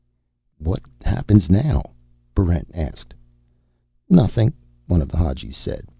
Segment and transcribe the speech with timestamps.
[0.57, 1.91] "What happens now?"
[2.33, 3.13] Barrent asked.
[4.09, 4.51] "Nothing,"
[4.87, 5.87] one of the Hadjis said.